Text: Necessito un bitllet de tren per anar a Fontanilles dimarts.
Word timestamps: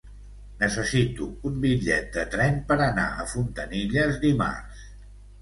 Necessito 0.61 1.27
un 1.49 1.59
bitllet 1.65 2.09
de 2.15 2.23
tren 2.37 2.57
per 2.73 2.79
anar 2.87 3.07
a 3.11 3.27
Fontanilles 3.35 4.19
dimarts. 4.27 4.83